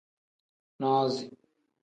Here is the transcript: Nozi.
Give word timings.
Nozi. 0.79 1.29